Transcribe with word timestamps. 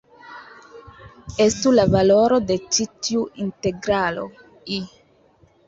Estu 1.45 1.73
la 1.75 1.85
valoro 1.97 2.41
de 2.53 2.59
ĉi 2.63 2.89
tiu 3.09 3.29
integralo 3.47 4.29
"I". 4.81 4.85